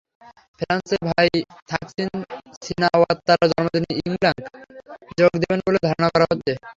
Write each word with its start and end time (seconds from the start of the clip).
ফ্রান্সে 0.59 0.97
ভাই 1.07 1.29
থাকসিন 1.69 2.09
সিনাওয়াত্রার 2.61 3.43
জন্মদিনে 3.51 3.91
ইংলাক 4.01 4.37
যোগ 5.19 5.31
দেবেন 5.41 5.59
বলে 5.67 5.79
ধারণা 5.87 6.07
করা 6.13 6.25
হচ্ছে। 6.31 6.53